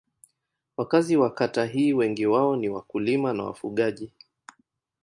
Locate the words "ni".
2.55-2.69